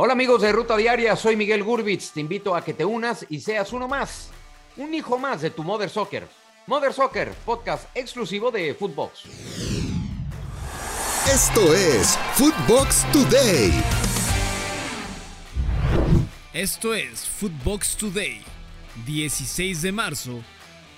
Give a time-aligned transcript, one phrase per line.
[0.00, 2.12] Hola amigos de Ruta Diaria, soy Miguel Gurbitz.
[2.12, 4.30] Te invito a que te unas y seas uno más,
[4.76, 6.28] un hijo más de tu Mother Soccer.
[6.68, 9.24] Mother Soccer, podcast exclusivo de Footbox.
[11.26, 13.72] Esto es Footbox Today.
[16.52, 18.40] Esto es Footbox Today,
[19.04, 20.44] 16 de marzo,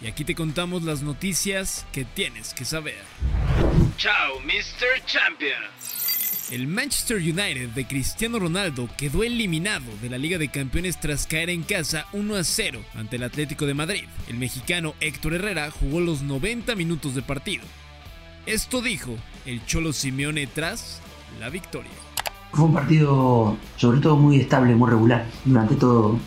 [0.03, 3.03] y aquí te contamos las noticias que tienes que saber.
[3.97, 5.03] Chao, Mr.
[5.07, 6.00] Champion.
[6.51, 11.49] El Manchester United de Cristiano Ronaldo quedó eliminado de la Liga de Campeones tras caer
[11.49, 14.05] en casa 1 a 0 ante el Atlético de Madrid.
[14.29, 17.63] El mexicano Héctor Herrera jugó los 90 minutos de partido.
[18.47, 19.15] Esto dijo
[19.47, 21.01] el Cholo Simeone tras
[21.39, 21.91] la victoria.
[22.53, 26.19] Fue un partido sobre todo muy estable, muy regular durante todo,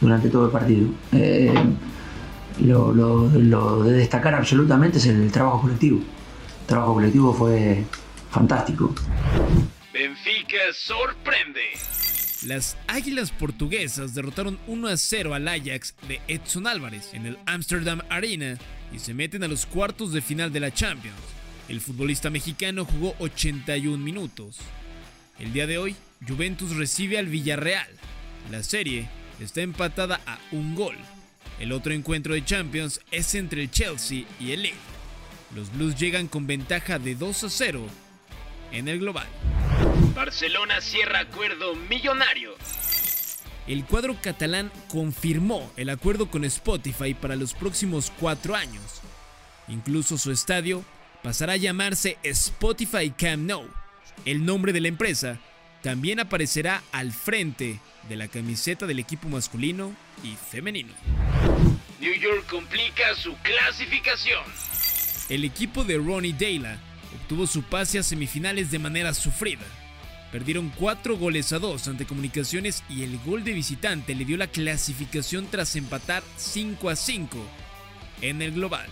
[0.00, 0.88] durante todo el partido.
[1.12, 1.54] Eh,
[2.58, 5.98] lo, lo- de destacar absolutamente es el trabajo colectivo.
[5.98, 7.84] El trabajo colectivo fue
[8.32, 8.94] fantástico.
[9.92, 11.60] Benfica sorprende.
[12.46, 18.00] Las Águilas Portuguesas derrotaron 1 a 0 al Ajax de Edson Álvarez en el Amsterdam
[18.08, 18.58] Arena
[18.92, 21.16] y se meten a los cuartos de final de la Champions.
[21.68, 24.58] El futbolista mexicano jugó 81 minutos.
[25.38, 25.94] El día de hoy,
[26.26, 27.88] Juventus recibe al Villarreal.
[28.50, 29.08] La serie
[29.40, 30.96] está empatada a un gol.
[31.60, 34.74] El otro encuentro de Champions es entre el Chelsea y el Lille.
[35.54, 37.86] Los Blues llegan con ventaja de 2 a 0
[38.72, 39.26] en el global.
[40.14, 42.54] Barcelona cierra acuerdo millonario.
[43.66, 49.00] El cuadro catalán confirmó el acuerdo con Spotify para los próximos cuatro años.
[49.68, 50.84] Incluso su estadio
[51.22, 53.68] pasará a llamarse Spotify Camp Nou.
[54.24, 55.38] El nombre de la empresa
[55.82, 60.92] también aparecerá al frente de la camiseta del equipo masculino y femenino.
[62.00, 64.42] New York complica su clasificación.
[65.28, 66.78] El equipo de Ronnie Dayla
[67.14, 69.64] obtuvo su pase a semifinales de manera sufrida.
[70.30, 74.46] Perdieron 4 goles a 2 ante Comunicaciones y el gol de visitante le dio la
[74.46, 77.38] clasificación tras empatar 5 a 5
[78.22, 78.88] en el global.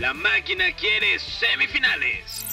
[0.00, 2.44] La máquina quiere semifinales.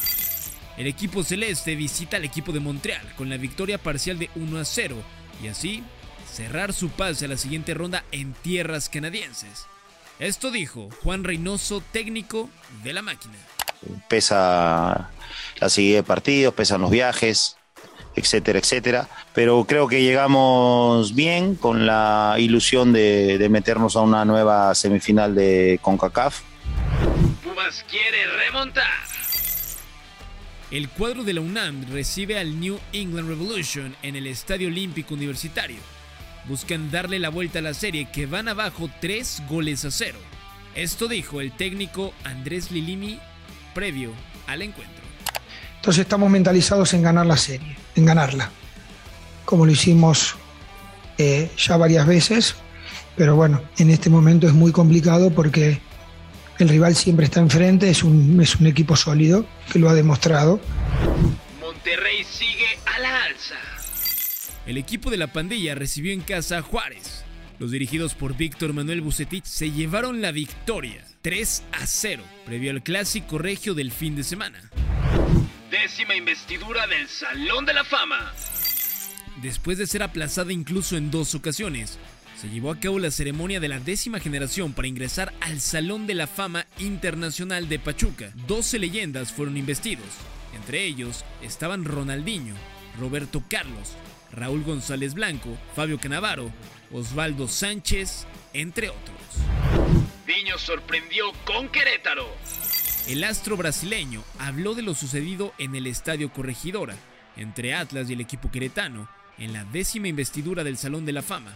[0.77, 4.65] El equipo celeste visita al equipo de Montreal con la victoria parcial de 1 a
[4.65, 5.03] 0
[5.43, 5.83] y así
[6.31, 9.67] cerrar su pase a la siguiente ronda en tierras canadienses.
[10.19, 12.49] Esto dijo Juan Reynoso, técnico
[12.83, 13.35] de la máquina.
[14.07, 15.09] Pesa
[15.59, 17.57] la seguida de partidos, pesan los viajes,
[18.15, 19.07] etcétera, etcétera.
[19.33, 25.35] Pero creo que llegamos bien con la ilusión de, de meternos a una nueva semifinal
[25.35, 26.41] de CONCACAF.
[27.43, 28.85] Pumas quiere remontar.
[30.71, 35.77] El cuadro de la UNAM recibe al New England Revolution en el Estadio Olímpico Universitario.
[36.47, 40.17] Buscan darle la vuelta a la serie que van abajo 3 goles a 0.
[40.75, 43.19] Esto dijo el técnico Andrés Lilini
[43.75, 44.11] previo
[44.47, 45.03] al encuentro.
[45.75, 48.49] Entonces estamos mentalizados en ganar la serie, en ganarla,
[49.43, 50.35] como lo hicimos
[51.19, 52.55] eh, ya varias veces,
[53.15, 55.79] pero bueno, en este momento es muy complicado porque
[56.57, 60.59] el rival siempre está enfrente, es un, es un equipo sólido que lo ha demostrado.
[61.61, 63.55] Monterrey sigue a la alza.
[64.65, 67.23] El equipo de la pandilla recibió en casa a Juárez.
[67.57, 72.83] Los dirigidos por Víctor Manuel Bucetich se llevaron la victoria 3 a 0 previo al
[72.83, 74.59] clásico regio del fin de semana.
[75.71, 78.33] Décima investidura del Salón de la Fama.
[79.41, 81.97] Después de ser aplazada incluso en dos ocasiones,
[82.39, 86.13] se llevó a cabo la ceremonia de la décima generación para ingresar al Salón de
[86.13, 88.33] la Fama Internacional de Pachuca.
[88.47, 90.07] 12 leyendas fueron investidos.
[90.53, 92.55] Entre ellos estaban Ronaldinho,
[92.99, 93.95] Roberto Carlos,
[94.31, 96.51] Raúl González Blanco, Fabio Canavaro,
[96.91, 99.17] Osvaldo Sánchez, entre otros.
[100.25, 102.25] Viño sorprendió con Querétaro.
[103.07, 106.95] El astro brasileño habló de lo sucedido en el Estadio Corregidora,
[107.37, 111.55] entre Atlas y el equipo queretano, en la décima investidura del Salón de la Fama.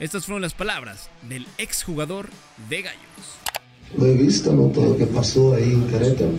[0.00, 2.28] Estas fueron las palabras del exjugador
[2.68, 3.38] de Gallos.
[3.96, 4.68] Lo he visto, ¿no?
[4.68, 6.32] Todo lo que pasó ahí en Querétaro.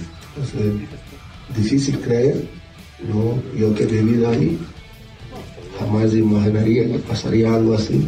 [0.52, 2.46] Sea, difícil creer,
[3.08, 3.42] ¿no?
[3.58, 4.60] Yo que he vivido ahí,
[5.80, 8.08] jamás imaginaría que pasaría algo así.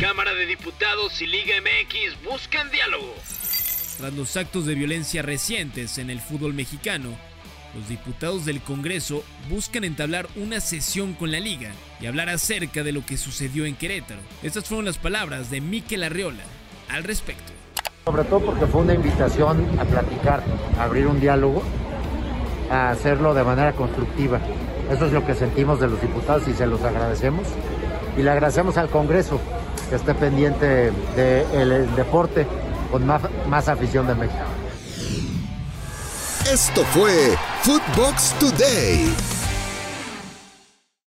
[0.00, 3.14] Cámara de Diputados y Liga MX buscan diálogo.
[3.98, 7.10] Tras los actos de violencia recientes en el fútbol mexicano,
[7.74, 11.70] los diputados del Congreso buscan entablar una sesión con la liga
[12.00, 14.20] y hablar acerca de lo que sucedió en Querétaro.
[14.42, 16.42] Estas fueron las palabras de Miquel Arriola
[16.88, 17.52] al respecto.
[18.04, 20.42] Sobre todo porque fue una invitación a platicar,
[20.78, 21.62] a abrir un diálogo,
[22.70, 24.38] a hacerlo de manera constructiva.
[24.90, 27.46] Eso es lo que sentimos de los diputados y se los agradecemos.
[28.16, 29.40] Y le agradecemos al Congreso
[29.88, 32.46] que esté pendiente del deporte
[32.90, 34.44] con más, más afición de México.
[36.50, 39.39] Esto fue Footbox Today.